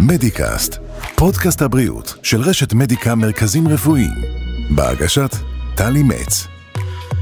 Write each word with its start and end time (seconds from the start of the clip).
מדיקאסט, 0.00 0.78
פודקאסט 1.16 1.62
הבריאות 1.62 2.14
של 2.22 2.40
רשת 2.40 2.72
מדיקה 2.72 3.14
מרכזים 3.14 3.68
רפואיים, 3.68 4.14
בהגשת 4.70 5.30
טלי 5.76 6.02
מצ. 6.02 6.46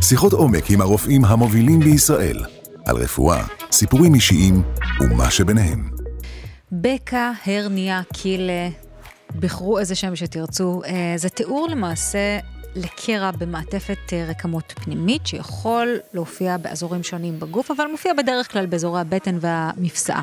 שיחות 0.02 0.32
עומק 0.32 0.70
עם 0.70 0.80
הרופאים 0.80 1.24
המובילים 1.24 1.80
בישראל, 1.80 2.45
על 2.86 2.96
רפואה, 2.96 3.45
סיפורים 3.72 4.14
אישיים 4.14 4.62
ומה 5.00 5.30
שביניהם. 5.30 5.91
בקע, 6.72 7.32
הרניה, 7.46 8.02
קילה, 8.12 8.68
בחרו 9.41 9.79
איזה 9.79 9.95
שם 9.95 10.16
שתרצו. 10.16 10.82
אה, 10.86 11.14
זה 11.16 11.29
תיאור 11.29 11.68
למעשה 11.70 12.38
לקרע 12.77 13.30
במעטפת 13.30 14.12
אה, 14.12 14.27
רקמות 14.29 14.72
פנימית, 14.77 15.27
שיכול 15.27 15.98
להופיע 16.14 16.56
באזורים 16.56 17.02
שונים 17.02 17.41
בגוף, 17.41 17.70
אבל 17.70 17.87
מופיע 17.87 18.12
בדרך 18.14 18.52
כלל 18.52 18.66
באזורי 18.66 19.00
הבטן 19.00 19.38
והמפסעה. 19.41 20.23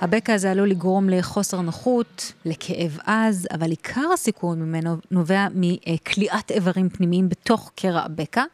הבקע 0.00 0.34
הזה 0.34 0.50
עלול 0.50 0.70
לגרום 0.70 1.08
לחוסר 1.08 1.60
נוחות, 1.60 2.32
לכאב 2.44 2.98
עז, 3.06 3.48
אבל 3.50 3.70
עיקר 3.70 4.06
הסיכון 4.14 4.62
ממנו 4.62 4.96
נובע 5.10 5.46
מכליאת 5.54 6.50
איברים 6.50 6.88
פנימיים 6.88 7.28
בתוך 7.28 7.70
קרע 7.74 8.00
הבקע. 8.00 8.44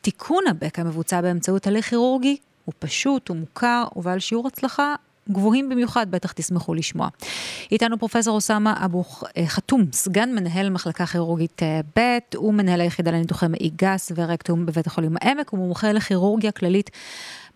תיקון 0.00 0.44
הבקע 0.50 0.82
מבוצע 0.82 1.20
באמצעות 1.20 1.66
הליך 1.66 1.88
כירורגי, 1.88 2.36
הוא 2.64 2.74
פשוט, 2.78 3.28
הוא 3.28 3.36
מוכר, 3.36 3.84
ובעל 3.96 4.18
שיעור 4.18 4.46
הצלחה 4.46 4.94
גבוהים 5.30 5.68
במיוחד, 5.68 6.10
בטח 6.10 6.32
תשמחו 6.32 6.74
לשמוע. 6.74 7.08
איתנו 7.72 7.98
פרופסור 7.98 8.34
אוסאמה 8.34 8.84
אבו 8.84 9.04
חתום, 9.46 9.84
סגן 9.92 10.34
מנהל 10.34 10.70
מחלקה 10.70 11.06
כירורגית 11.06 11.62
אה, 11.62 11.80
ב', 11.96 12.18
הוא 12.36 12.54
מנהל 12.54 12.80
היחידה 12.80 13.10
לניתוחי 13.10 13.46
מעי 13.48 13.70
גס 13.76 14.12
ורקטום 14.16 14.66
בבית 14.66 14.86
החולים 14.86 15.16
העמק, 15.20 15.50
הוא 15.50 15.60
מומחה 15.60 15.92
לכירורגיה 15.92 16.52
כללית 16.52 16.90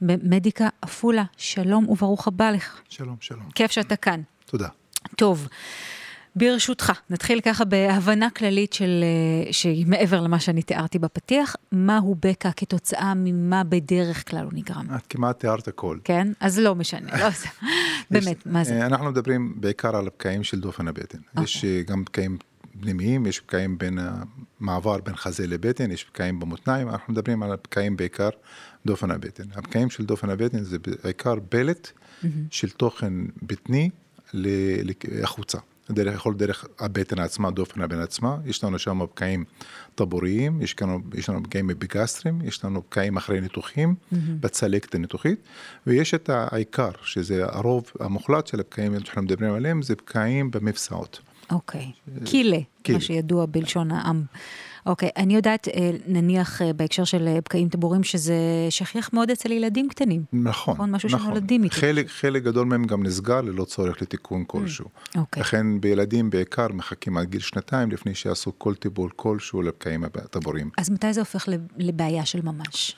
במדיקה 0.00 0.68
עפולה. 0.82 1.24
שלום 1.36 1.88
וברוך 1.88 2.28
הבא 2.28 2.50
לך. 2.50 2.80
שלום, 2.88 3.16
שלום. 3.20 3.50
כיף 3.54 3.70
שאתה 3.70 3.96
כאן. 3.96 4.20
תודה. 4.46 4.68
טוב. 5.16 5.48
ברשותך, 6.36 6.92
נתחיל 7.10 7.40
ככה 7.40 7.64
בהבנה 7.64 8.30
כללית 8.30 8.72
של, 8.72 9.04
אה, 9.46 9.52
שהיא 9.52 9.86
מעבר 9.86 10.20
למה 10.20 10.40
שאני 10.40 10.62
תיארתי 10.62 10.98
בפתיח, 10.98 11.56
מהו 11.72 12.16
בקע 12.20 12.50
כתוצאה 12.56 13.12
ממה 13.16 13.64
בדרך 13.64 14.30
כלל 14.30 14.44
הוא 14.44 14.52
נגרם. 14.54 14.86
את 14.96 15.06
כמעט 15.08 15.40
תיארת 15.40 15.68
הכל. 15.68 15.98
כן? 16.04 16.28
אז 16.40 16.58
לא 16.58 16.74
משנה, 16.74 17.18
לא, 17.18 17.28
באמת, 18.10 18.46
מה 18.46 18.64
זה? 18.64 18.80
אה, 18.80 18.86
אנחנו 18.86 19.10
מדברים 19.10 19.54
בעיקר 19.56 19.96
על 19.96 20.06
הבקעים 20.06 20.44
של 20.44 20.60
דופן 20.60 20.88
הבטן. 20.88 21.18
Okay. 21.18 21.42
יש 21.42 21.56
אוקיי. 21.56 21.76
אה, 21.76 21.82
גם 21.82 22.04
בקעים 22.04 22.38
פנימיים, 22.80 23.26
יש 23.26 23.40
בקעים 23.40 23.78
בין 23.78 23.98
המעבר 24.60 24.98
בין 25.00 25.16
חזה 25.16 25.46
לבטן, 25.46 25.90
יש 25.90 26.06
בקעים 26.10 26.40
במותניים, 26.40 26.88
אנחנו 26.88 27.12
מדברים 27.12 27.42
על 27.42 27.52
הבקעים 27.52 27.96
בעיקר 27.96 28.28
דופן 28.86 29.10
הבטן. 29.10 29.44
הבקעים 29.54 29.90
של 29.90 30.04
דופן 30.04 30.30
הבטן 30.30 30.62
זה 30.62 30.78
בעיקר 31.02 31.34
בלט 31.50 31.90
mm-hmm. 31.90 32.26
של 32.50 32.70
תוכן 32.70 33.12
בטני 33.42 33.90
החוצה. 35.22 35.58
דרך, 35.90 36.14
יכול 36.14 36.34
דרך 36.34 36.64
הבטן 36.78 37.18
עצמה, 37.18 37.50
דופן 37.50 37.82
הבטן 37.82 38.00
עצמה, 38.00 38.36
יש 38.46 38.64
לנו 38.64 38.78
שם 38.78 38.98
בקעים 38.98 39.44
טבוריים, 39.94 40.62
יש 40.62 40.82
לנו, 40.82 41.00
יש 41.14 41.28
לנו 41.28 41.42
בקעים 41.42 41.70
אפיגסטרים, 41.70 42.40
יש 42.44 42.64
לנו 42.64 42.80
בקעים 42.80 43.16
אחרי 43.16 43.40
ניתוחים, 43.40 43.94
mm-hmm. 43.94 44.16
בצלקת 44.40 44.94
הניתוחית, 44.94 45.40
ויש 45.86 46.14
את 46.14 46.30
העיקר, 46.30 46.90
שזה 47.02 47.44
הרוב 47.44 47.92
המוחלט 48.00 48.46
של 48.46 48.60
הבקעים 48.60 49.00
שאנחנו 49.04 49.22
מדברים 49.22 49.54
עליהם, 49.54 49.82
זה 49.82 49.94
בקעים 49.94 50.50
במפסעות. 50.50 51.20
אוקיי, 51.50 51.90
okay. 52.08 52.26
קילה, 52.26 52.58
מה 52.88 53.00
שידוע 53.00 53.46
בלשון 53.46 53.90
העם. 53.90 54.24
אוקיי, 54.86 55.08
okay, 55.08 55.12
אני 55.16 55.34
יודעת, 55.34 55.68
אה, 55.68 55.90
נניח 56.06 56.62
אה, 56.62 56.72
בהקשר 56.72 57.04
של 57.04 57.28
אה, 57.28 57.38
בקעים 57.44 57.68
טבורים, 57.68 58.02
שזה 58.02 58.34
שכיח 58.70 59.10
מאוד 59.12 59.30
אצל 59.30 59.52
ילדים 59.52 59.88
קטנים. 59.88 60.24
נכון, 60.32 60.74
נכון. 60.74 60.90
משהו 60.90 61.08
נכון. 61.08 61.20
שנולדים 61.20 61.64
איתו. 61.64 61.76
חלק, 61.76 62.08
חלק 62.08 62.42
גדול 62.42 62.66
מהם 62.66 62.84
גם 62.84 63.02
נסגר 63.02 63.40
ללא 63.40 63.64
צורך 63.64 64.02
לתיקון 64.02 64.44
כלשהו. 64.46 64.86
אוקיי. 65.16 65.40
לכן 65.40 65.80
בילדים 65.80 66.30
בעיקר 66.30 66.68
מחכים 66.68 67.16
עד 67.16 67.30
גיל 67.30 67.40
שנתיים 67.40 67.90
לפני 67.90 68.14
שיעשו 68.14 68.52
כל 68.58 68.74
טיפול 68.74 69.10
כלשהו 69.16 69.62
לבקעים 69.62 70.04
הטבורים. 70.04 70.70
אז 70.78 70.90
מתי 70.90 71.12
זה 71.12 71.20
הופך 71.20 71.48
לבעיה 71.78 72.24
של 72.24 72.40
ממש? 72.42 72.96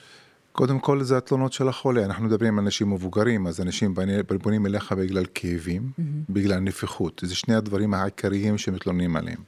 קודם 0.53 0.79
כל 0.79 1.03
זה 1.03 1.17
התלונות 1.17 1.53
של 1.53 1.69
החולה, 1.69 2.05
אנחנו 2.05 2.25
מדברים 2.25 2.59
על 2.59 2.65
אנשים 2.65 2.91
מבוגרים, 2.91 3.47
אז 3.47 3.61
אנשים 3.61 3.95
פונים 4.43 4.67
אליך 4.67 4.93
בגלל 4.93 5.25
כאבים, 5.35 5.83
mm-hmm. 5.83 6.03
בגלל 6.29 6.59
נפיחות, 6.59 7.23
זה 7.25 7.35
שני 7.35 7.55
הדברים 7.55 7.95
העיקריים 7.95 8.59
שמתלוננים 8.59 9.17
עליהם. 9.17 9.41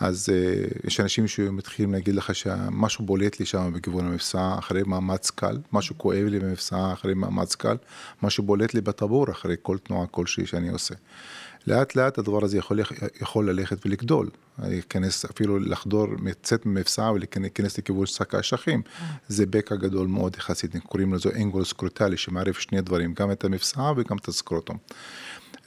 אז 0.00 0.28
uh, 0.28 0.86
יש 0.86 1.00
אנשים 1.00 1.28
שמתחילים 1.28 1.92
להגיד 1.92 2.14
לך 2.14 2.34
שמשהו 2.34 3.04
בולט 3.04 3.40
לי 3.40 3.46
שם 3.46 3.72
בכיוון 3.74 4.06
המפסע 4.06 4.58
אחרי 4.58 4.82
מאמץ 4.86 5.30
קל, 5.30 5.58
משהו 5.72 5.98
כואב 5.98 6.24
לי 6.26 6.38
במפסע 6.38 6.92
אחרי 6.92 7.14
מאמץ 7.14 7.54
קל, 7.54 7.76
משהו 8.22 8.44
בולט 8.44 8.74
לי 8.74 8.80
בטבור 8.80 9.30
אחרי 9.30 9.56
כל 9.62 9.78
תנועה 9.78 10.06
כלשהי 10.06 10.46
שאני 10.46 10.68
עושה. 10.68 10.94
לאט 11.66 11.96
לאט 11.96 12.18
הדבר 12.18 12.44
הזה 12.44 12.58
יכול, 12.58 12.80
יכול 13.20 13.50
ללכת 13.50 13.86
ולגדול, 13.86 14.30
להיכנס 14.58 15.24
אפילו 15.24 15.58
לחדור, 15.58 16.06
לצאת 16.24 16.66
ממפסע 16.66 17.10
ולהיכנס 17.14 17.78
לכיוון 17.78 18.06
שק 18.06 18.34
האשכים. 18.34 18.82
זה 19.28 19.46
בקע 19.46 19.76
גדול 19.76 20.06
מאוד 20.06 20.36
יחסית, 20.36 20.76
קוראים 20.76 21.14
לזה 21.14 21.30
אנגולוס 21.36 21.72
קרוטלי 21.72 22.16
שמערב 22.16 22.54
שני 22.54 22.80
דברים, 22.80 23.14
גם 23.14 23.32
את 23.32 23.44
המפסע 23.44 23.92
וגם 23.96 24.16
את 24.16 24.28
הסקרוטום. 24.28 24.78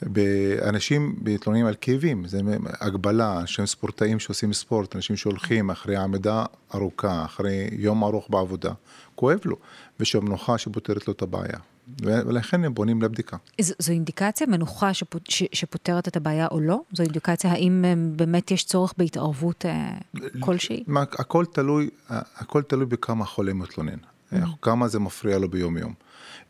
באנשים 0.02 1.16
מתלוננים 1.22 1.66
על 1.66 1.74
כאבים, 1.80 2.28
זה 2.28 2.40
הגבלה, 2.80 3.46
שהם 3.46 3.66
ספורטאים 3.66 4.18
שעושים 4.18 4.52
ספורט, 4.52 4.96
אנשים 4.96 5.16
שהולכים 5.16 5.70
אחרי 5.70 5.96
עמידה 5.96 6.44
ארוכה, 6.74 7.24
אחרי 7.24 7.68
יום 7.72 8.04
ארוך 8.04 8.26
בעבודה, 8.30 8.72
כואב 9.14 9.40
לו, 9.44 9.56
ושהמנוחה 10.00 10.58
שפותרת 10.58 11.08
לו 11.08 11.12
את 11.12 11.22
הבעיה. 11.22 11.58
ולכן 12.02 12.64
הם 12.64 12.74
בונים 12.74 13.02
לבדיקה. 13.02 13.36
זו, 13.60 13.74
זו 13.78 13.92
אינדיקציה 13.92 14.46
מנוחה 14.46 14.94
שפות, 14.94 15.22
ש, 15.28 15.42
שפותרת 15.52 16.08
את 16.08 16.16
הבעיה 16.16 16.46
או 16.50 16.60
לא? 16.60 16.80
זו 16.92 17.02
אינדיקציה 17.02 17.52
האם 17.52 17.84
באמת 18.16 18.50
יש 18.50 18.64
צורך 18.64 18.94
בהתערבות 18.98 19.66
אה, 19.66 19.98
כלשהי? 20.40 20.84
מה, 20.86 21.02
הכל 21.02 21.44
תלוי, 21.44 21.90
הכל 22.08 22.62
תלוי 22.62 22.86
בכמה 22.86 23.24
חולה 23.24 23.52
מתלונן, 23.52 23.92
mm-hmm. 23.92 24.36
כמה 24.62 24.88
זה 24.88 24.98
מפריע 24.98 25.38
לו 25.38 25.48
ביום 25.50 25.78
יום. 25.78 25.94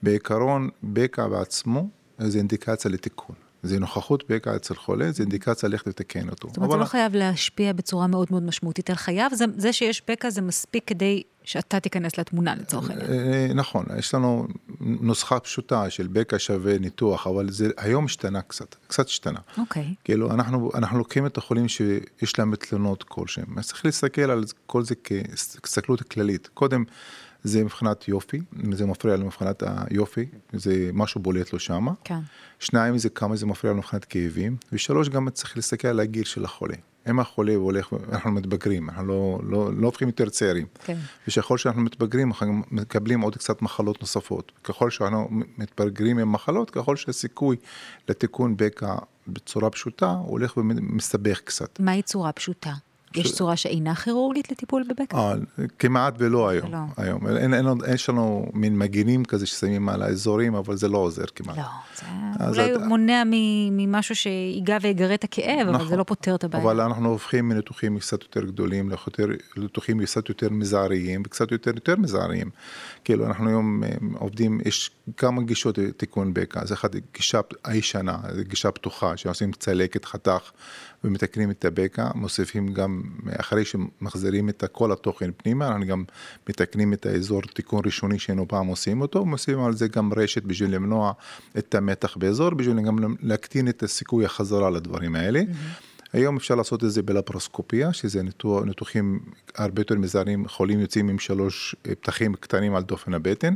בעיקרון, 0.02 0.68
בקע 0.82 1.28
בעצמו 1.28 1.88
זה 2.18 2.38
אינדיקציה 2.38 2.90
לתיקון. 2.90 3.36
זה 3.62 3.78
נוכחות 3.78 4.24
בקע 4.30 4.56
אצל 4.56 4.74
חולה, 4.74 5.12
זה 5.12 5.22
אינדיקציה 5.22 5.68
ללכת 5.68 5.86
לתקן 5.86 6.28
אותו. 6.28 6.48
זאת 6.48 6.56
אומרת, 6.56 6.70
זה 6.70 6.76
לא 6.76 6.84
חייב 6.84 7.14
להשפיע 7.14 7.72
בצורה 7.72 8.06
מאוד 8.06 8.28
מאוד 8.30 8.42
משמעותית 8.42 8.90
על 8.90 8.96
חייו, 8.96 9.30
זה, 9.34 9.44
זה 9.56 9.72
שיש 9.72 10.02
בקע 10.08 10.30
זה 10.30 10.40
מספיק 10.40 10.84
כדי 10.86 11.22
שאתה 11.44 11.80
תיכנס 11.80 12.18
לתמונה 12.18 12.54
לצורך 12.54 12.90
העניין. 12.90 13.10
אה, 13.10 13.48
נכון, 13.54 13.86
יש 13.98 14.14
לנו 14.14 14.46
נוסחה 14.80 15.40
פשוטה 15.40 15.90
של 15.90 16.06
בקע 16.06 16.38
שווה 16.38 16.78
ניתוח, 16.78 17.26
אבל 17.26 17.50
זה 17.50 17.70
היום 17.76 18.04
השתנה 18.04 18.42
קצת, 18.42 18.74
קצת 18.86 19.06
השתנה. 19.06 19.38
אוקיי. 19.58 19.94
כאילו, 20.04 20.30
אנחנו, 20.30 20.70
אנחנו 20.74 20.98
לוקחים 20.98 21.26
את 21.26 21.38
החולים 21.38 21.68
שיש 21.68 22.38
להם 22.38 22.56
תלונות 22.56 23.02
כלשהם, 23.02 23.58
אז 23.58 23.66
צריך 23.66 23.84
להסתכל 23.84 24.30
על 24.30 24.44
כל 24.66 24.84
זה 24.84 24.94
כהסתכלות 25.04 26.02
כללית. 26.02 26.48
קודם, 26.54 26.84
זה 27.44 27.64
מבחינת 27.64 28.08
יופי, 28.08 28.40
זה 28.72 28.86
מפריע 28.86 29.16
לו 29.16 29.26
מבחינת 29.26 29.62
היופי, 29.66 30.26
זה 30.52 30.90
משהו 30.92 31.20
בולט 31.20 31.52
לו 31.52 31.58
שמה. 31.58 31.92
כן. 32.04 32.18
שניים, 32.58 32.98
זה 32.98 33.08
כמה 33.08 33.36
זה 33.36 33.46
מפריע 33.46 33.72
לו 33.72 33.78
מבחינת 33.78 34.04
כאבים. 34.04 34.56
ושלוש, 34.72 35.08
גם 35.08 35.30
צריך 35.30 35.56
להסתכל 35.56 35.88
על 35.88 36.00
הגיל 36.00 36.24
של 36.24 36.44
החולה. 36.44 36.74
אם 37.10 37.20
החולה 37.20 37.54
הולך, 37.54 37.92
אנחנו 38.12 38.30
מתבגרים, 38.30 38.90
אנחנו 38.90 39.06
לא, 39.06 39.40
לא, 39.42 39.70
לא 39.74 39.86
הופכים 39.86 40.08
יותר 40.08 40.28
צעירים. 40.28 40.66
כן. 40.84 40.96
ושככל 41.28 41.58
שאנחנו 41.58 41.82
מתבגרים, 41.82 42.28
אנחנו 42.28 42.62
מקבלים 42.70 43.20
עוד 43.20 43.36
קצת 43.36 43.62
מחלות 43.62 44.00
נוספות. 44.00 44.52
ככל 44.64 44.90
שאנחנו 44.90 45.28
מתבגרים 45.58 46.18
עם 46.18 46.32
מחלות, 46.32 46.70
ככל 46.70 46.96
שהסיכוי 46.96 47.56
לתיקון 48.08 48.56
בקע 48.56 48.94
בצורה 49.28 49.70
פשוטה, 49.70 50.10
הוא 50.10 50.30
הולך 50.30 50.56
ומסתבך 50.56 51.40
קצת. 51.40 51.80
מהי 51.80 52.02
צורה 52.02 52.32
פשוטה? 52.32 52.72
יש 53.14 53.32
צורה 53.32 53.56
שאינה 53.56 53.94
כירורגית 53.94 54.50
לטיפול 54.50 54.84
בבקע? 54.88 55.16
אה, 55.16 55.34
כמעט 55.78 56.14
ולא 56.18 56.48
היום. 56.48 56.72
לא. 56.72 56.78
היום. 56.96 57.26
אין, 57.26 57.54
אין, 57.54 57.54
אין, 57.54 57.66
יש 57.94 58.08
לנו 58.08 58.50
מין 58.54 58.78
מגינים 58.78 59.24
כזה 59.24 59.46
ששמים 59.46 59.88
על 59.88 60.02
האזורים, 60.02 60.54
אבל 60.54 60.76
זה 60.76 60.88
לא 60.88 60.98
עוזר 60.98 61.24
כמעט. 61.34 61.56
לא, 61.56 61.62
זה 62.38 62.46
אולי 62.48 62.74
את... 62.74 62.80
מונע 62.80 63.22
ממשהו 63.70 64.14
שיגע 64.14 64.76
ויגרה 64.82 65.14
את 65.14 65.24
הכאב, 65.24 65.60
נכון, 65.60 65.74
אבל 65.74 65.78
זה 65.78 65.84
נכון. 65.84 65.98
לא 65.98 66.04
פותר 66.04 66.34
את 66.34 66.44
הבעיה. 66.44 66.64
אבל 66.64 66.80
אנחנו 66.80 67.08
הופכים 67.08 67.48
מניתוחים 67.48 67.98
קצת 67.98 68.22
יותר 68.22 68.44
גדולים 68.44 68.90
לניתוחים 69.56 70.04
קצת 70.04 70.28
יותר 70.28 70.50
מזעריים 70.50 71.22
וקצת 71.26 71.52
יותר 71.52 71.70
יותר 71.74 71.96
מזעריים. 71.96 72.50
כאילו, 73.04 73.26
אנחנו 73.26 73.48
היום 73.48 73.84
אה, 73.84 73.90
עובדים, 74.18 74.60
יש 74.64 74.90
כמה 75.16 75.42
גישות 75.42 75.78
תיקון 75.96 76.34
בקע. 76.34 76.60
אז 76.60 76.72
אחת 76.72 76.90
גישה 77.14 77.40
הישנה, 77.64 78.18
גישה 78.40 78.70
פתוחה, 78.70 79.16
שעושים 79.16 79.52
צלקת 79.52 80.04
חתך. 80.04 80.50
ומתקנים 81.04 81.50
את 81.50 81.64
הבקע, 81.64 82.08
מוסיפים 82.14 82.74
גם, 82.74 83.02
אחרי 83.40 83.64
שמחזירים 83.64 84.48
את 84.48 84.64
כל 84.72 84.92
התוכן 84.92 85.30
פנימה, 85.36 85.68
אנחנו 85.68 85.86
גם 85.86 86.04
מתקנים 86.48 86.92
את 86.92 87.06
האזור 87.06 87.42
תיקון 87.42 87.82
ראשוני 87.84 88.18
שהיינו 88.18 88.48
פעם 88.48 88.66
עושים 88.66 89.00
אותו, 89.00 89.24
מוסיפים 89.24 89.64
על 89.64 89.76
זה 89.76 89.88
גם 89.88 90.12
רשת 90.16 90.42
בשביל 90.42 90.74
למנוע 90.74 91.12
את 91.58 91.74
המתח 91.74 92.16
באזור, 92.16 92.50
בשביל 92.50 92.80
גם 92.80 93.14
להקטין 93.22 93.68
את 93.68 93.82
הסיכוי 93.82 94.24
החזרה 94.24 94.70
לדברים 94.70 95.14
האלה. 95.14 95.40
Mm-hmm. 95.40 95.98
היום 96.12 96.36
אפשר 96.36 96.54
לעשות 96.54 96.84
את 96.84 96.90
זה 96.90 97.02
בלפרוסקופיה, 97.02 97.92
שזה 97.92 98.22
ניתוח, 98.22 98.64
ניתוחים 98.64 99.20
הרבה 99.56 99.80
יותר 99.80 99.94
מזערים, 99.94 100.48
חולים 100.48 100.80
יוצאים 100.80 101.08
עם 101.08 101.18
שלוש 101.18 101.74
פתחים 101.82 102.34
קטנים 102.34 102.74
על 102.74 102.82
דופן 102.82 103.14
הבטן. 103.14 103.54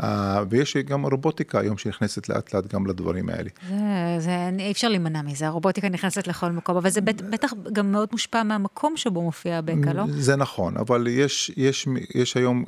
Uh, 0.00 0.04
ויש 0.50 0.76
גם 0.76 1.06
רובוטיקה 1.06 1.60
היום 1.60 1.78
שנכנסת 1.78 2.28
לאט 2.28 2.54
לאט 2.54 2.74
גם 2.74 2.86
לדברים 2.86 3.28
האלה. 3.28 3.50
זה, 3.68 3.76
זה, 4.18 4.50
אי 4.58 4.72
אפשר 4.72 4.88
להימנע 4.88 5.22
מזה, 5.22 5.46
הרובוטיקה 5.46 5.88
נכנסת 5.88 6.26
לכל 6.26 6.50
מקום, 6.50 6.76
אבל 6.76 6.90
זה 6.90 7.00
בטח 7.00 7.52
גם 7.72 7.92
מאוד 7.92 8.08
מושפע 8.12 8.42
מהמקום 8.42 8.96
שבו 8.96 9.22
מופיע 9.22 9.56
הבקע, 9.56 9.92
לא? 9.92 10.04
זה 10.08 10.36
נכון, 10.36 10.76
אבל 10.76 11.06
יש, 11.10 11.52
יש, 11.56 11.88
יש 12.14 12.36
היום 12.36 12.64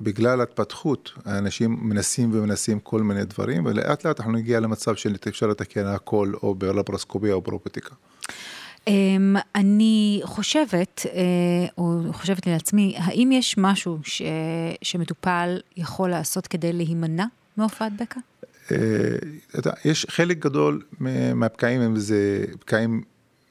בגלל 0.00 0.40
התפתחות, 0.40 1.12
האנשים 1.24 1.78
מנסים 1.82 2.30
ומנסים 2.32 2.80
כל 2.80 3.02
מיני 3.02 3.24
דברים, 3.24 3.66
ולאט 3.66 4.06
לאט 4.06 4.20
אנחנו 4.20 4.32
נגיע 4.32 4.60
למצב 4.60 4.94
של 4.94 5.16
אפשר 5.28 5.46
לתקן 5.46 5.86
הכל, 5.86 6.32
או 6.42 6.54
בלפרוסקופיה 6.54 7.34
או 7.34 7.40
ברובוטיקה. 7.40 7.94
אמ, 8.88 9.36
אני 9.54 9.83
חושבת, 10.34 11.06
אה, 11.14 11.66
או 11.78 12.00
חושבת 12.12 12.46
לעצמי, 12.46 12.94
האם 12.98 13.32
יש 13.32 13.54
משהו 13.58 13.98
ש, 14.02 14.22
שמטופל 14.82 15.60
יכול 15.76 16.10
לעשות 16.10 16.46
כדי 16.46 16.72
להימנע 16.72 17.24
מהופעת 17.56 17.92
בקע? 18.00 18.20
אה, 18.72 18.76
יש 19.84 20.06
חלק 20.10 20.38
גדול 20.38 20.82
מהפקעים 21.34 21.80
הם 21.80 21.96
זה 21.96 22.44
פקעים 22.60 23.02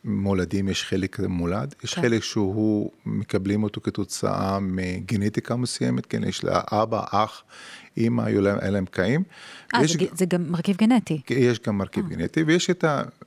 מולדים, 0.05 0.69
יש 0.69 0.83
חלק 0.83 1.19
מולד, 1.19 1.75
יש 1.83 1.93
כן. 1.93 2.01
חלק 2.01 2.23
שהוא, 2.23 2.91
מקבלים 3.05 3.63
אותו 3.63 3.81
כתוצאה 3.81 4.59
מגנטיקה 4.59 5.55
מסוימת, 5.55 6.05
כן, 6.05 6.23
יש 6.23 6.43
לה 6.43 6.61
אבא, 6.71 7.03
אח, 7.11 7.43
אימא, 7.97 8.21
היו 8.21 8.41
להם 8.41 8.85
קאים. 8.85 9.23
אה, 9.75 9.87
זה, 9.87 10.05
זה 10.13 10.25
גם 10.25 10.51
מרכיב 10.51 10.77
גנטי. 10.77 11.21
יש 11.29 11.59
גם 11.59 11.77
מרכיב 11.77 12.05
אה. 12.05 12.09
גנטי, 12.09 12.43
ויש 12.43 12.69
את 12.69 12.85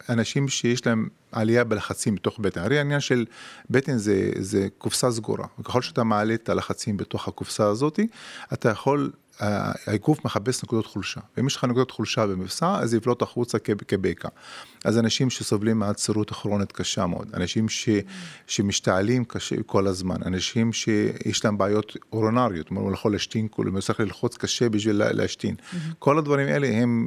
האנשים 0.08 0.48
שיש 0.48 0.86
להם 0.86 1.08
עלייה 1.32 1.64
בלחצים 1.64 2.14
בתוך 2.14 2.38
בטן. 2.38 2.60
הרי 2.60 2.78
העניין 2.78 3.00
של 3.00 3.26
בטן 3.70 3.96
זה, 3.96 4.30
זה 4.38 4.68
קופסה 4.78 5.10
סגורה, 5.10 5.46
וככל 5.58 5.82
שאתה 5.82 6.04
מעלה 6.04 6.34
את 6.34 6.48
הלחצים 6.48 6.96
בתוך 6.96 7.28
הקופסה 7.28 7.66
הזאת, 7.66 8.00
אתה 8.52 8.68
יכול 8.68 9.10
הגוף 9.40 10.24
מחפש 10.24 10.64
נקודות 10.64 10.86
חולשה. 10.86 11.20
ואם 11.36 11.46
יש 11.46 11.56
לך 11.56 11.64
נקודות 11.64 11.90
חולשה 11.90 12.26
במבצע, 12.26 12.78
אז 12.78 12.94
יבלוט 12.94 13.22
החוצה 13.22 13.58
כבקע. 13.58 14.28
אז 14.84 14.98
אנשים 14.98 15.30
שסובלים 15.30 15.78
מעצרות 15.78 16.30
כרונית 16.30 16.72
קשה 16.72 17.06
מאוד, 17.06 17.28
אנשים 17.34 17.68
ש, 17.68 17.88
שמשתעלים 18.46 19.24
קשה 19.24 19.56
כל 19.66 19.86
הזמן, 19.86 20.16
אנשים 20.26 20.72
שיש 20.72 21.44
להם 21.44 21.58
בעיות 21.58 21.96
אורונריות, 22.12 22.68
הוא 22.68 22.92
יכול 22.92 23.12
להשתין, 23.12 23.48
הוא 23.56 23.80
צריך 23.80 24.00
ללחוץ 24.00 24.36
קשה 24.36 24.68
בשביל 24.68 25.02
להשתין. 25.10 25.54
Mm-hmm. 25.54 25.76
כל 25.98 26.18
הדברים 26.18 26.48
האלה 26.48 26.68
הם 26.68 27.06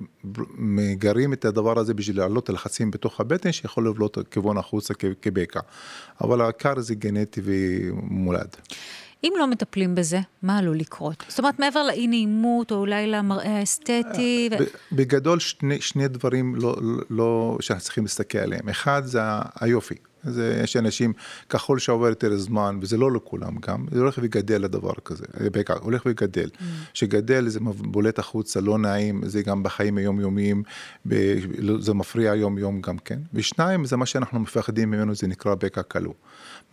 מגרים 0.58 1.34
את 1.34 1.46
הדבר 1.46 1.80
הזה 1.80 1.94
בשביל 1.94 2.18
להעלות 2.18 2.50
הלחצים 2.50 2.92
בתוך 2.92 3.20
הבטן, 3.20 3.52
שיכול 3.52 3.88
לבלוט 3.88 4.18
כיוון 4.32 4.58
החוצה 4.58 4.94
כבקע. 5.22 5.60
אבל 6.22 6.42
העיקר 6.42 6.80
זה 6.80 6.96
גנטי 6.96 7.42
ומולד. 7.44 8.56
אם 9.24 9.34
לא 9.40 9.48
מטפלים 9.48 9.96
בזה, 9.96 10.20
מה 10.44 10.58
עלול 10.58 10.78
לקרות? 10.78 11.24
זאת 11.28 11.40
אומרת, 11.40 11.60
מעבר 11.60 11.84
לאי 11.84 12.08
נעימות, 12.08 12.72
או 12.72 12.78
אולי 12.78 13.08
למראה 13.08 13.60
האסתטי? 13.60 14.50
ו... 14.60 14.64
בגדול, 14.92 15.40
שני, 15.40 15.82
שני 15.82 16.08
דברים 16.08 16.56
לא, 16.56 16.76
לא, 17.10 17.58
שאנחנו 17.62 17.84
צריכים 17.84 18.04
להסתכל 18.04 18.38
עליהם. 18.38 18.70
אחד 18.70 19.02
זה 19.06 19.20
היופי. 19.60 19.96
זה, 20.24 20.60
יש 20.64 20.78
אנשים, 20.78 21.14
ככל 21.50 21.80
שעובר 21.80 22.08
יותר 22.08 22.38
זמן, 22.38 22.80
וזה 22.82 22.98
לא 22.98 23.12
לכולם 23.12 23.56
גם, 23.68 23.86
זה 23.92 24.00
הולך 24.00 24.20
וגדל 24.22 24.64
הדבר 24.64 24.94
כזה, 25.06 25.26
בעיקר, 25.52 25.78
הולך 25.82 26.02
וגדל. 26.06 26.50
Mm. 26.54 26.64
שגדל 26.94 27.48
זה 27.48 27.60
בולט 27.78 28.20
החוצה, 28.20 28.62
לא 28.62 28.78
נעים, 28.78 29.22
זה 29.26 29.42
גם 29.42 29.64
בחיים 29.64 29.98
היומיומיים, 29.98 30.64
זה 31.80 31.94
מפריע 31.94 32.36
יום-יום 32.36 32.82
גם 32.82 32.98
כן. 32.98 33.20
ושניים, 33.34 33.86
זה 33.86 33.98
מה 33.98 34.06
שאנחנו 34.06 34.40
מפחדים 34.40 34.92
ממנו, 34.92 35.16
זה 35.16 35.28
נקרא 35.28 35.56
בקע 35.56 35.84
כלוא. 35.84 36.14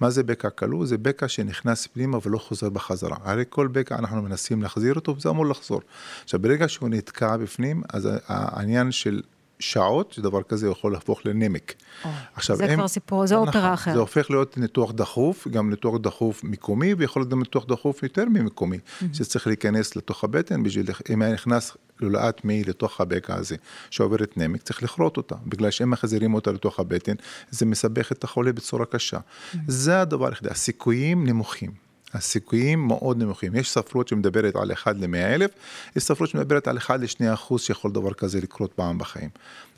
מה 0.00 0.10
זה 0.10 0.22
בקע 0.22 0.50
כלוא? 0.50 0.86
זה 0.86 0.98
בקע 0.98 1.28
שנכנס 1.28 1.86
פנימה 1.86 2.18
ולא 2.22 2.38
חוזר 2.38 2.70
בחזרה. 2.70 3.16
הרי 3.22 3.44
כל 3.48 3.66
בקע 3.66 3.98
אנחנו 3.98 4.22
מנסים 4.22 4.62
להחזיר 4.62 4.94
אותו 4.94 5.16
וזה 5.16 5.28
אמור 5.28 5.46
לחזור. 5.46 5.80
עכשיו 6.24 6.40
ברגע 6.40 6.68
שהוא 6.68 6.88
נתקע 6.88 7.36
בפנים, 7.36 7.82
אז 7.92 8.08
העניין 8.26 8.92
של 8.92 9.22
שעות, 9.58 10.12
שדבר 10.12 10.42
כזה 10.42 10.68
יכול 10.68 10.92
להפוך 10.92 11.26
לנמק. 11.26 11.74
Oh, 12.02 12.06
עכשיו, 12.34 12.56
זה 12.56 12.64
הם, 12.64 12.74
כבר 12.74 12.88
סיפור, 12.88 13.26
זה 13.26 13.36
אופרה 13.36 13.74
אחרת. 13.74 13.94
זה 13.94 14.00
הופך 14.00 14.30
להיות 14.30 14.58
ניתוח 14.58 14.92
דחוף, 14.92 15.48
גם 15.48 15.70
ניתוח 15.70 15.96
דחוף 16.00 16.44
מקומי, 16.44 16.94
ויכול 16.94 17.22
להיות 17.22 17.30
גם 17.30 17.38
ניתוח 17.38 17.64
דחוף 17.64 18.02
יותר 18.02 18.24
ממקומי, 18.24 18.76
mm-hmm. 18.76 19.04
שצריך 19.12 19.46
להיכנס 19.46 19.96
לתוך 19.96 20.24
הבטן, 20.24 20.62
בשביל, 20.62 20.86
אם 21.12 21.22
היה 21.22 21.34
נכנס 21.34 21.76
לולאת 22.00 22.44
מי 22.44 22.64
לתוך 22.64 23.00
הבקע 23.00 23.34
הזה, 23.34 23.56
שעוברת 23.90 24.36
נמק, 24.36 24.62
צריך 24.62 24.82
לכרות 24.82 25.16
אותה, 25.16 25.34
בגלל 25.46 25.70
שאם 25.70 25.90
מחזירים 25.90 26.34
אותה 26.34 26.52
לתוך 26.52 26.80
הבטן, 26.80 27.14
זה 27.50 27.66
מסבך 27.66 28.12
את 28.12 28.24
החולה 28.24 28.52
בצורה 28.52 28.86
קשה. 28.86 29.18
Mm-hmm. 29.18 29.58
זה 29.66 30.00
הדבר 30.00 30.28
היחידי, 30.28 30.50
הסיכויים 30.50 31.26
נמוכים. 31.26 31.85
הסיכויים 32.16 32.86
מאוד 32.86 33.18
נמוכים. 33.18 33.54
יש 33.54 33.70
ספרות 33.70 34.08
שמדברת 34.08 34.56
על 34.56 34.72
1 34.72 34.96
ל-100 34.96 35.16
אלף, 35.16 35.50
יש 35.96 36.02
ספרות 36.02 36.28
שמדברת 36.28 36.68
על 36.68 36.78
1 36.78 37.00
ל-2 37.00 37.34
אחוז 37.34 37.62
שיכול 37.62 37.92
דבר 37.92 38.12
כזה 38.12 38.40
לקרות 38.40 38.72
פעם 38.72 38.98
בחיים. 38.98 39.30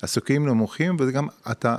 הסיכויים 0.02 0.46
נמוכים 0.46 0.96
וגם 1.00 1.26
אתה 1.50 1.76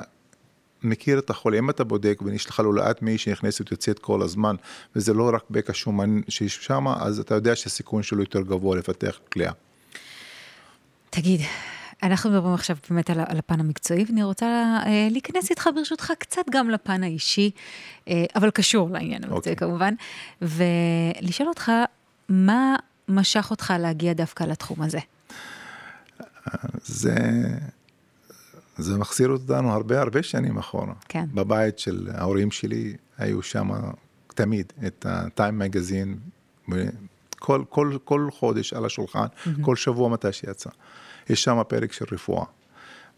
מכיר 0.84 1.20
את 1.20 1.30
החולה, 1.30 1.60
אם 1.60 1.70
אתה 1.70 1.84
בודק 1.84 2.20
ויש 2.26 2.50
לך 2.50 2.60
לולאת 2.60 3.02
מי 3.02 3.18
שנכנסת 3.18 3.72
ויוצאת 3.72 4.00
כל 4.00 4.22
הזמן, 4.22 4.56
וזה 4.96 5.14
לא 5.14 5.32
רק 5.34 5.44
בקע 5.50 5.74
שומן 5.74 6.22
שיש 6.30 6.60
שם, 6.62 6.88
אז 6.88 7.20
אתה 7.20 7.36
יודע 7.36 7.56
שהסיכון 7.56 8.04
שלו 8.04 8.20
יותר 8.20 8.42
גבוה 8.42 8.78
לפתח 8.78 9.20
כליאה. 9.32 9.52
תגיד, 11.10 11.42
אנחנו 12.04 12.30
מדברים 12.30 12.54
עכשיו 12.54 12.78
באמת 12.90 13.10
על, 13.10 13.20
על 13.28 13.38
הפן 13.38 13.60
המקצועי, 13.60 14.06
ואני 14.08 14.24
רוצה 14.24 14.46
אה, 14.86 15.08
להיכנס 15.12 15.50
איתך 15.50 15.70
ברשותך 15.76 16.14
קצת 16.20 16.42
גם 16.52 16.70
לפן 16.70 17.04
האישי, 17.04 17.52
אה, 18.08 18.26
אבל 18.36 18.52
קשור 18.52 18.90
לעניין 18.90 19.24
המקצועי 19.24 19.56
okay. 19.56 19.56
אוקיי. 19.56 19.56
כמובן, 19.56 19.94
ולשאול 20.42 21.50
אותך, 21.50 21.72
מה 22.30 22.76
משך 23.08 23.48
אותך 23.52 23.74
להגיע 23.80 24.14
דווקא 24.14 24.44
לתחום 24.44 24.82
הזה? 24.82 25.00
זה, 26.84 27.16
זה 28.78 28.98
מחזיר 28.98 29.30
אותנו 29.30 29.72
הרבה 29.72 30.02
הרבה 30.02 30.24
שנים 30.24 30.58
אחורה. 30.58 30.94
כן. 31.10 31.26
בבית 31.34 31.80
של 31.80 32.10
ההורים 32.14 32.52
שלי 32.52 32.96
היו 33.18 33.42
שם 33.42 33.70
תמיד 34.28 34.74
את 34.88 35.06
ה-time 35.06 35.76
magazine, 35.76 36.74
כל, 37.40 37.64
כל, 37.70 37.98
כל 38.04 38.28
חודש 38.32 38.74
על 38.74 38.86
השולחן, 38.86 39.26
mm-hmm. 39.26 39.50
כל 39.62 39.76
שבוע 39.76 40.10
מתי 40.10 40.34
שיצא. 40.34 40.70
יש 41.30 41.44
שם 41.44 41.62
פרק 41.68 41.94
של 41.94 42.06
רפואה. 42.12 42.46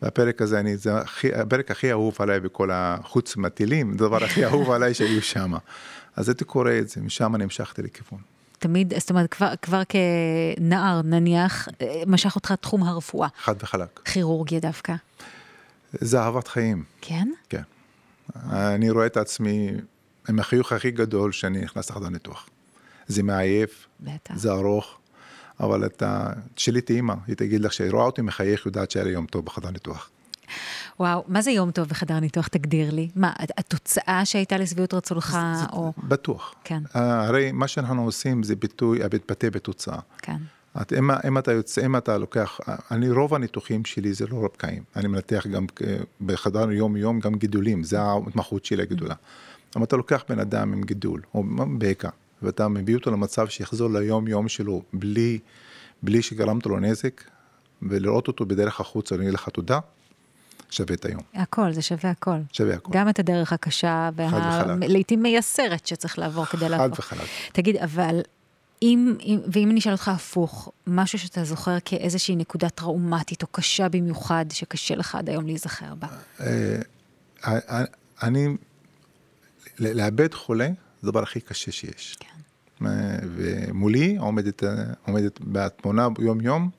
והפרק 0.01 0.41
הזה, 0.41 0.59
אני, 0.59 0.77
זה 0.77 0.97
הכי, 0.97 1.33
הפרק 1.33 1.71
הכי 1.71 1.91
אהוב 1.91 2.15
עליי 2.19 2.39
בכל 2.39 2.69
החוץ 2.73 3.37
מהטילים, 3.37 3.91
הדבר 3.91 4.23
הכי 4.23 4.45
אהוב 4.45 4.71
עליי 4.71 4.93
שהיו 4.93 5.21
שם. 5.21 5.53
אז 6.15 6.29
הייתי 6.29 6.45
קורא 6.45 6.71
את 6.79 6.89
זה, 6.89 7.01
משם 7.01 7.35
אני 7.35 7.43
המשכתי 7.43 7.81
לכיוון. 7.81 8.19
תמיד, 8.59 8.93
זאת 8.99 9.09
אומרת, 9.09 9.29
כבר, 9.31 9.53
כבר 9.61 9.81
כנער, 9.89 11.01
נניח, 11.01 11.67
משך 12.07 12.35
אותך 12.35 12.51
תחום 12.51 12.83
הרפואה. 12.83 13.27
חד 13.37 13.55
וחלק. 13.63 13.99
כירורגיה 14.05 14.59
דווקא. 14.59 14.93
זה 15.93 16.19
אהבת 16.19 16.47
חיים. 16.47 16.83
כן? 17.01 17.29
כן. 17.49 17.61
אני 18.49 18.89
רואה 18.89 19.05
את 19.05 19.17
עצמי 19.17 19.71
עם 20.29 20.39
החיוך 20.39 20.71
הכי 20.71 20.91
גדול 20.91 21.31
שאני 21.31 21.61
נכנס 21.61 21.89
לחדר 21.89 22.09
ניתוח. 22.09 22.49
זה 23.07 23.23
מעייף, 23.23 23.87
בטח. 23.99 24.35
זה 24.35 24.51
ארוך, 24.51 24.99
אבל 25.61 25.85
אתה, 25.85 26.29
תשאלי 26.55 26.79
את 26.79 26.89
אימא, 26.89 27.13
היא 27.27 27.35
תגיד 27.35 27.61
לך 27.61 27.73
שהיא 27.73 27.91
רואה 27.91 28.05
אותי 28.05 28.21
מחייך, 28.21 28.65
יודעת 28.65 28.91
שהיה 28.91 29.05
לי 29.05 29.11
יום 29.11 29.25
טוב 29.25 29.45
בחדר 29.45 29.71
ניתוח. 29.71 30.09
וואו, 30.99 31.23
מה 31.27 31.41
זה 31.41 31.51
יום 31.51 31.71
טוב 31.71 31.87
בחדר 31.87 32.19
ניתוח? 32.19 32.47
תגדיר 32.47 32.91
לי. 32.91 33.09
מה, 33.15 33.33
התוצאה 33.57 34.21
שהייתה 34.25 34.57
לשביעות 34.57 34.93
רצונך, 34.93 35.37
או... 35.73 35.93
בטוח. 36.03 36.53
כן. 36.63 36.83
הרי 36.93 37.51
מה 37.51 37.67
שאנחנו 37.67 38.03
עושים 38.03 38.43
זה 38.43 38.55
ביטוי, 38.55 38.99
מתבטא 39.13 39.49
בתוצאה. 39.49 39.99
כן. 40.17 40.37
את, 40.81 40.93
אם, 40.93 41.11
אם 41.11 41.37
אתה 41.37 41.51
יוצא, 41.51 41.85
אם 41.85 41.97
אתה 41.97 42.17
לוקח, 42.17 42.59
אני, 42.91 43.11
רוב 43.11 43.33
הניתוחים 43.33 43.85
שלי 43.85 44.13
זה 44.13 44.27
לא 44.27 44.37
רבקאים. 44.37 44.83
אני 44.95 45.07
מנתח 45.07 45.47
גם 45.47 45.65
בחדר 46.21 46.71
יום-יום 46.71 47.19
גם 47.19 47.35
גידולים, 47.35 47.83
זה 47.83 48.01
ההתמחות 48.01 48.65
שלי 48.65 48.81
הגידולה. 48.83 49.15
אבל 49.75 49.83
אתה 49.83 49.97
לוקח 49.97 50.23
בן 50.29 50.39
אדם 50.39 50.73
עם 50.73 50.81
גידול, 50.83 51.21
או 51.33 51.43
בעיקר, 51.77 52.09
ואתה 52.41 52.67
מביא 52.67 52.95
אותו 52.95 53.11
למצב 53.11 53.47
שיחזור 53.47 53.89
ליום-יום 53.89 54.47
שלו 54.47 54.81
בלי, 54.93 55.39
בלי 56.03 56.21
שגרמת 56.21 56.65
לו 56.65 56.79
נזק, 56.79 57.23
ולראות 57.81 58.27
אותו 58.27 58.45
בדרך 58.45 58.79
החוצה, 58.79 59.15
אני 59.15 59.23
אגיד 59.23 59.33
לך 59.33 59.49
תודה, 59.49 59.79
שווה 60.69 60.95
את 60.95 61.05
היום. 61.05 61.21
הכל, 61.33 61.71
זה 61.73 61.81
שווה 61.81 62.09
הכל. 62.09 62.37
שווה 62.51 62.75
הכל. 62.75 62.91
גם 62.93 63.09
את 63.09 63.19
הדרך 63.19 63.53
הקשה, 63.53 64.09
ולעיתים 64.15 65.19
וה... 65.19 65.23
מייסרת 65.23 65.87
שצריך 65.87 66.19
לעבור 66.19 66.45
כדי 66.45 66.69
לעבור. 66.69 66.95
חד 66.95 66.99
וחלק. 66.99 67.27
תגיד, 67.51 67.77
אבל 67.77 68.21
אם, 68.81 69.15
אם, 69.19 69.39
ואם 69.51 69.71
אני 69.71 69.79
אשאל 69.79 69.91
אותך 69.91 70.07
הפוך, 70.07 70.71
משהו 70.87 71.19
שאתה 71.19 71.43
זוכר 71.43 71.77
כאיזושהי 71.85 72.35
נקודה 72.35 72.69
טראומטית 72.69 73.41
או 73.41 73.47
קשה 73.47 73.89
במיוחד, 73.89 74.45
שקשה 74.49 74.95
לך 74.95 75.15
עד 75.15 75.29
היום 75.29 75.45
להיזכר 75.45 75.95
בה? 75.95 76.07
אה, 76.39 76.79
אה, 77.47 77.83
אני, 78.23 78.47
לאבד 79.79 80.33
חולה, 80.33 80.69
זה 81.01 81.09
הדבר 81.09 81.23
הכי 81.23 81.41
קשה 81.41 81.71
שיש. 81.71 82.17
כן. 82.19 82.27
ומולי 83.35 84.17
עומדת, 84.17 84.63
עומדת 85.05 85.39
בתמונה 85.41 86.07
יום 86.19 86.41
יום 86.41 86.69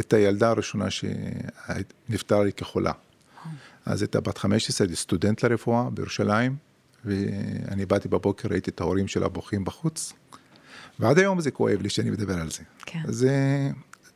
את 0.00 0.12
הילדה 0.12 0.50
הראשונה 0.50 0.86
שנפטרה 0.90 2.44
לי 2.44 2.52
כחולה. 2.52 2.92
אז 3.86 4.02
הייתה 4.02 4.20
בת 4.20 4.38
15, 4.38 4.84
הייתי 4.84 4.96
סטודנט 4.96 5.44
לרפואה 5.44 5.90
בירושלים, 5.90 6.56
ואני 7.04 7.86
באתי 7.86 8.08
בבוקר, 8.08 8.48
ראיתי 8.48 8.70
את 8.70 8.80
ההורים 8.80 9.08
שלה 9.08 9.28
בוכים 9.28 9.64
בחוץ, 9.64 10.12
ועד 10.98 11.18
היום 11.18 11.40
זה 11.40 11.50
כואב 11.50 11.82
לי 11.82 11.88
שאני 11.88 12.10
מדבר 12.10 12.40
על 12.40 12.50
זה. 12.50 12.62
כן. 12.86 13.02
זה, 13.08 13.30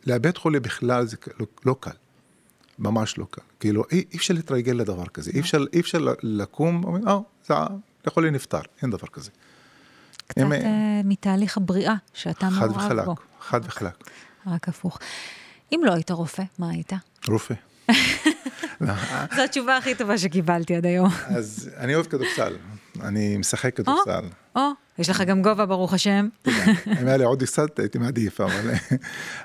לאבד 0.06 0.36
חולה 0.36 0.60
בכלל 0.60 1.06
זה 1.06 1.16
לא, 1.40 1.46
לא 1.66 1.76
קל, 1.80 1.90
ממש 2.78 3.18
לא 3.18 3.26
קל. 3.30 3.42
כאילו, 3.60 3.84
אי, 3.92 4.04
אי 4.12 4.16
אפשר 4.16 4.34
להתרגל 4.34 4.72
לדבר 4.72 5.06
כזה, 5.06 5.30
אי 5.34 5.40
אפשר, 5.40 5.64
אי 5.72 5.80
אפשר 5.80 5.98
לקום, 6.22 6.84
אומרים, 6.84 7.08
אה, 7.08 7.18
זה 7.46 7.54
החולה 8.06 8.30
נפטר, 8.30 8.60
אין 8.82 8.90
דבר 8.90 9.06
כזה. 9.06 9.30
קצת 10.26 10.38
הם, 10.38 10.52
uh, 10.52 10.56
מתהליך 11.04 11.56
הבריאה 11.56 11.94
שאתה 12.14 12.48
מעורב 12.48 12.72
בו. 12.72 12.78
חד 12.78 12.86
וחלק, 12.86 13.04
חד 13.40 13.60
וחלק. 13.64 14.10
רק 14.46 14.68
הפוך. 14.68 14.98
אם 15.72 15.80
לא 15.84 15.92
היית 15.92 16.10
רופא, 16.10 16.42
מה 16.58 16.70
היית? 16.70 16.92
רופא. 17.28 17.54
זו 19.36 19.42
התשובה 19.44 19.76
הכי 19.76 19.94
טובה 19.94 20.18
שקיבלתי 20.18 20.76
עד 20.76 20.86
היום. 20.86 21.10
אז 21.26 21.70
אני 21.76 21.94
אוהב 21.94 22.06
כדורסל, 22.06 22.56
אני 23.00 23.36
משחק 23.36 23.76
כדורסל. 23.76 24.24
או, 24.56 24.60
יש 25.00 25.10
לך 25.10 25.20
גם 25.20 25.42
גובה, 25.42 25.66
ברוך 25.66 25.94
השם. 25.94 26.28
אם 26.46 27.06
היה 27.06 27.16
לי 27.16 27.24
עוד 27.24 27.42
קצת, 27.42 27.78
הייתי 27.78 27.98
מעדיף, 27.98 28.40
אבל 28.40 28.70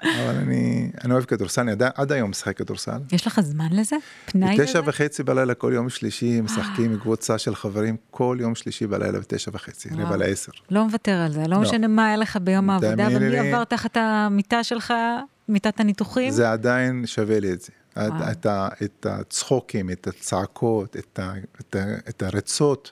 אני 0.04 1.14
אוהב 1.14 1.24
כדורסל, 1.24 1.62
אני 1.62 1.72
עד 1.96 2.12
היום 2.12 2.30
משחק 2.30 2.58
כדורסל. 2.58 3.00
יש 3.12 3.28
לך 3.28 3.40
זמן 3.40 3.68
לזה? 3.72 3.96
פנאי 4.26 4.54
לזה? 4.54 4.64
בתשע 4.64 4.82
וחצי 4.86 5.24
בלילה 5.24 5.54
כל 5.54 5.72
יום 5.76 5.90
שלישי 5.90 6.42
משחקים 6.42 6.92
עם 6.92 7.00
קבוצה 7.00 7.38
של 7.38 7.56
חברים 7.56 7.96
כל 8.12 8.38
יום 8.40 8.56
שלישי 8.56 8.88
בלילה 8.88 9.20
בתשע 9.20 9.52
וחצי, 9.54 9.90
רבע 9.98 10.18
לעשר. 10.18 10.52
לא 10.72 10.84
מוותר 10.84 11.12
על 11.12 11.32
זה, 11.32 11.48
לא 11.48 11.60
משנה 11.60 11.88
מה 11.88 12.08
היה 12.08 12.18
לך 12.18 12.38
ביום 12.42 12.70
העבודה, 12.70 13.08
ומי 13.12 13.40
עבר 13.40 13.64
תחת 13.64 13.98
המיטה 13.98 14.64
שלך, 14.64 14.94
מיטת 15.50 15.80
הניתוחים. 15.80 16.32
זה 16.32 16.52
עדיין 16.52 17.04
שווה 17.06 17.40
לי 17.40 17.54
את 17.54 17.62
זה. 17.62 17.72
את, 17.98 18.46
את 18.84 19.06
הצחוקים, 19.06 19.90
את 19.90 20.08
הצעקות, 20.08 20.98
את, 20.98 21.20
את, 21.60 21.76
את 22.10 22.24
הרצות, 22.24 22.92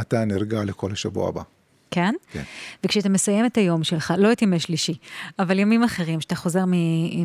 אתה 0.00 0.24
נרגע 0.24 0.64
לכל 0.64 0.92
השבוע 0.92 1.28
הבא. 1.28 1.42
כן? 1.94 2.14
כן. 2.32 2.42
וכשאתה 2.84 3.08
מסיים 3.08 3.46
את 3.46 3.56
היום 3.56 3.84
שלך, 3.84 4.14
לא 4.18 4.32
את 4.32 4.42
ימי 4.42 4.60
שלישי, 4.60 4.94
אבל 5.38 5.58
ימים 5.58 5.84
אחרים, 5.84 6.20
שאתה 6.20 6.34
חוזר 6.34 6.64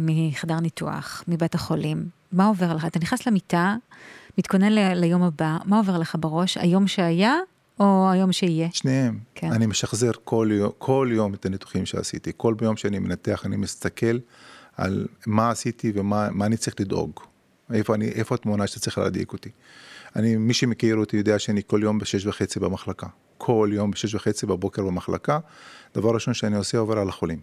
מחדר 0.02 0.60
ניתוח, 0.60 1.24
מבית 1.28 1.56
החולים, 1.56 2.06
מה 2.32 2.46
עובר 2.46 2.74
לך? 2.74 2.86
אתה 2.86 3.00
נכנס 3.00 3.28
למיטה, 3.28 3.76
מתכונן 4.38 4.72
ל, 4.72 4.94
ליום 4.94 5.24
הבא, 5.24 5.58
מה 5.66 5.78
עובר 5.78 5.98
לך 5.98 6.16
בראש? 6.20 6.58
היום 6.58 6.88
שהיה 6.88 7.36
או 7.80 8.10
היום 8.12 8.32
שיהיה? 8.32 8.68
שניהם. 8.74 9.20
כן. 9.36 9.52
אני 9.52 9.66
משחזר 9.66 10.12
כל 10.24 10.50
יום, 10.52 10.72
כל 10.78 11.10
יום 11.14 11.34
את 11.34 11.46
הניתוחים 11.46 11.86
שעשיתי. 11.86 12.32
כל 12.38 12.56
יום 12.62 12.78
שאני 12.78 13.00
מנתח, 13.00 13.46
אני 13.46 13.56
מסתכל 13.56 14.18
על 14.78 15.08
מה 15.26 15.50
עשיתי 15.50 15.92
ומה 15.96 16.46
אני 16.46 16.58
צריך 16.58 16.76
לדאוג. 16.80 17.20
איפה, 17.74 17.96
אני, 17.96 18.08
איפה 18.08 18.36
התמונה 18.36 18.68
שאתה 18.68 18.80
צריך 18.80 18.98
להדאיג 18.98 19.28
אותי. 19.34 19.50
אני, 20.16 20.38
מי 20.38 20.54
שמכיר 20.54 20.96
אותי 20.96 21.18
יודע 21.18 21.40
שאני 21.40 21.62
כל 21.68 21.80
יום 21.84 22.00
בשש 22.00 22.26
וחצי 22.26 22.60
במחלקה. 22.60 23.08
כל 23.40 23.70
יום 23.74 23.92
בשש 23.92 24.16
וחצי 24.16 24.46
בבוקר 24.46 24.84
במחלקה. 24.84 25.40
דבר 25.96 26.14
ראשון 26.14 26.34
שאני 26.34 26.56
עושה 26.56 26.78
עובר 26.78 27.00
על 27.00 27.10
החולים. 27.10 27.40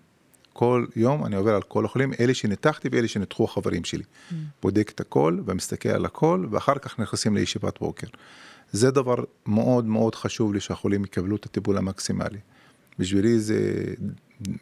כל 0.52 0.86
יום 0.96 1.26
אני 1.26 1.36
עובר 1.36 1.54
על 1.54 1.62
כל 1.62 1.84
החולים, 1.84 2.12
אלה 2.20 2.34
שניתחתי 2.34 2.88
ואלה 2.92 3.08
שניתחו 3.08 3.44
החברים 3.44 3.84
שלי. 3.84 4.02
Mm. 4.02 4.34
בודק 4.62 4.90
את 4.94 5.00
הכל 5.00 5.40
ומסתכל 5.46 5.88
על 5.88 6.04
הכל, 6.04 6.46
ואחר 6.50 6.74
כך 6.78 7.00
נכנסים 7.00 7.36
לישיבת 7.36 7.78
בוקר. 7.80 8.06
זה 8.72 8.90
דבר 8.90 9.16
מאוד 9.46 9.84
מאוד 9.84 10.14
חשוב 10.14 10.54
לי 10.54 10.60
שהחולים 10.60 11.04
יקבלו 11.04 11.36
את 11.36 11.44
הטיפול 11.44 11.78
המקסימלי. 11.78 12.38
בשבילי 12.98 13.40
זה 13.40 13.84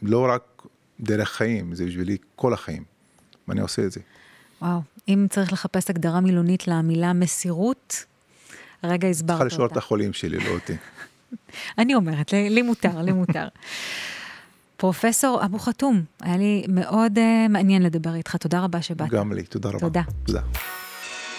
לא 0.02 0.26
רק 0.30 0.62
דרך 1.00 1.28
חיים, 1.28 1.74
זה 1.74 1.86
בשבילי 1.86 2.16
כל 2.36 2.52
החיים, 2.52 2.84
ואני 3.48 3.60
עושה 3.60 3.84
את 3.84 3.92
זה. 3.92 4.00
וואו, 4.62 4.80
אם 5.08 5.26
צריך 5.30 5.52
לחפש 5.52 5.90
הגדרה 5.90 6.20
מילונית 6.20 6.68
למילה 6.68 7.12
מסירות, 7.12 8.04
הרגע 8.82 9.08
הסברת 9.08 9.30
אותה. 9.30 9.44
צריכה 9.44 9.54
לשאול 9.54 9.68
את 9.72 9.76
החולים 9.76 10.12
שלי, 10.12 10.38
לא 10.38 10.50
אותי. 10.50 10.72
אני 11.78 11.94
אומרת, 11.94 12.32
לי, 12.32 12.62
מותר, 12.62 13.02
לי 13.02 13.12
מותר. 13.12 13.48
פרופסור 14.76 15.44
אבו 15.44 15.58
חתום, 15.58 16.02
היה 16.22 16.36
לי 16.36 16.64
מאוד 16.68 17.18
uh, 17.18 17.48
מעניין 17.48 17.82
לדבר 17.82 18.14
איתך, 18.14 18.36
תודה 18.36 18.60
רבה 18.60 18.82
שבאת. 18.82 19.08
גם 19.08 19.32
לי, 19.32 19.42
תודה 19.42 19.68
רבה. 19.68 19.78
תודה. 19.78 20.02
תודה. 20.26 20.40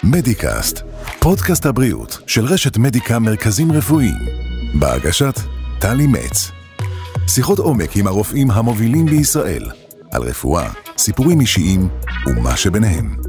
מדיקאסט, 0.02 0.82
פודקאסט 1.20 1.66
הבריאות 1.66 2.18
של 2.26 2.44
רשת 2.44 2.76
מדיקה 2.76 3.18
מרכזים 3.18 3.72
רפואיים, 3.72 4.18
בהגשת 4.74 5.34
טלי 5.80 6.06
מצ. 6.06 6.50
שיחות 7.28 7.58
עומק 7.58 7.96
עם 7.96 8.06
הרופאים 8.06 8.50
המובילים 8.50 9.06
בישראל, 9.06 9.70
על 10.12 10.22
רפואה, 10.22 10.70
סיפורים 10.98 11.40
אישיים 11.40 11.88
ומה 12.26 12.56
שביניהם. 12.56 13.25